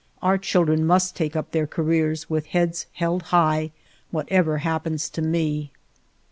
Our 0.23 0.39
children 0.39 0.83
must 0.87 1.15
take 1.15 1.35
up 1.35 1.51
their 1.51 1.67
careers, 1.67 2.27
with 2.27 2.47
heads 2.47 2.87
held 2.93 3.21
high, 3.29 3.69
whatever 4.09 4.57
happens 4.57 5.07
to 5.11 5.21
me. 5.21 5.69